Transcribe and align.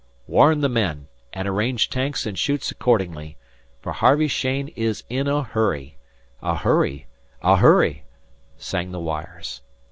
"Warn 0.25 0.61
the 0.61 0.67
men, 0.67 1.09
and 1.31 1.47
arrange 1.47 1.87
tanks 1.87 2.25
and 2.25 2.35
chutes 2.35 2.71
accordingly; 2.71 3.37
for 3.83 3.93
Harvey 3.93 4.27
Cheyne 4.27 4.69
is 4.69 5.03
in 5.11 5.27
a 5.27 5.43
hurry, 5.43 5.99
a 6.41 6.55
hurry, 6.55 7.05
a 7.43 7.57
hurry," 7.57 8.05
sang 8.57 8.93
the 8.93 8.99
wires. 8.99 9.61